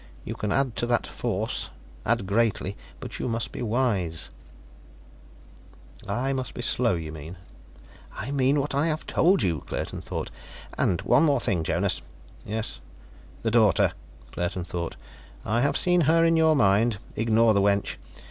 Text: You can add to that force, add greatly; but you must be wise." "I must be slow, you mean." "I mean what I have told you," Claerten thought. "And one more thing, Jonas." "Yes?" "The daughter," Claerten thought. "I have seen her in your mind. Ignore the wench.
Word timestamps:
You 0.25 0.33
can 0.33 0.51
add 0.51 0.75
to 0.77 0.87
that 0.87 1.05
force, 1.05 1.69
add 2.07 2.25
greatly; 2.25 2.75
but 2.99 3.19
you 3.19 3.27
must 3.27 3.51
be 3.51 3.61
wise." 3.61 4.31
"I 6.07 6.33
must 6.33 6.55
be 6.55 6.63
slow, 6.63 6.95
you 6.95 7.11
mean." 7.11 7.35
"I 8.15 8.31
mean 8.31 8.59
what 8.59 8.73
I 8.73 8.87
have 8.87 9.05
told 9.05 9.43
you," 9.43 9.61
Claerten 9.67 10.01
thought. 10.03 10.31
"And 10.75 11.03
one 11.03 11.21
more 11.25 11.39
thing, 11.39 11.63
Jonas." 11.63 12.01
"Yes?" 12.43 12.79
"The 13.43 13.51
daughter," 13.51 13.91
Claerten 14.31 14.63
thought. 14.65 14.95
"I 15.45 15.61
have 15.61 15.77
seen 15.77 16.01
her 16.01 16.25
in 16.25 16.35
your 16.35 16.55
mind. 16.55 16.97
Ignore 17.15 17.53
the 17.53 17.61
wench. 17.61 17.97